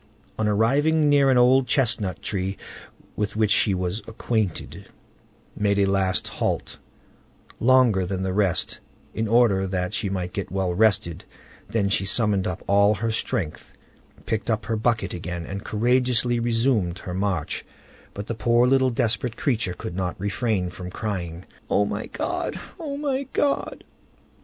[0.39, 2.57] On arriving near an old chestnut tree
[3.15, 4.87] with which she was acquainted,
[5.55, 6.79] made a last halt,
[7.59, 8.79] longer than the rest,
[9.13, 11.23] in order that she might get well rested;
[11.69, 13.73] then she summoned up all her strength,
[14.25, 17.63] picked up her bucket again, and courageously resumed her march,
[18.15, 22.59] but the poor little desperate creature could not refrain from crying, "O my God!
[22.79, 23.83] my God!"